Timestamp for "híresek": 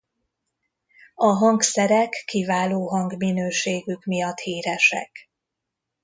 4.39-5.29